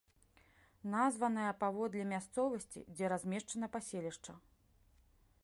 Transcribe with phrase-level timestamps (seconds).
[0.93, 4.33] Названая паводле мясцовасці, дзе размешчана паселішча.